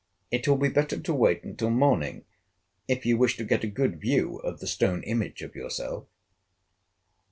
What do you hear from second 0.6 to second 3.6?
better to wait until morning, if you wish to